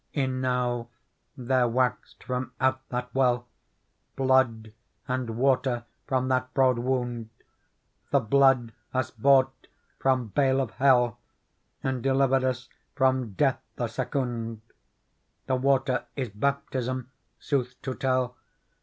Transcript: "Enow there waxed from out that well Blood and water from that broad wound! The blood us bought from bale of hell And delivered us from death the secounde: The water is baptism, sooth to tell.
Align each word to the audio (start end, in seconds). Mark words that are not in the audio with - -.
"Enow 0.27 0.87
there 1.37 1.67
waxed 1.67 2.23
from 2.23 2.53
out 2.59 2.81
that 2.89 3.13
well 3.13 3.47
Blood 4.15 4.73
and 5.07 5.29
water 5.37 5.85
from 6.07 6.27
that 6.27 6.51
broad 6.55 6.79
wound! 6.79 7.29
The 8.09 8.19
blood 8.19 8.73
us 8.95 9.11
bought 9.11 9.67
from 9.99 10.29
bale 10.29 10.59
of 10.59 10.71
hell 10.71 11.19
And 11.83 12.01
delivered 12.01 12.43
us 12.43 12.67
from 12.95 13.33
death 13.33 13.61
the 13.75 13.85
secounde: 13.87 14.61
The 15.45 15.55
water 15.55 16.05
is 16.15 16.29
baptism, 16.29 17.11
sooth 17.37 17.79
to 17.83 17.93
tell. 17.93 18.37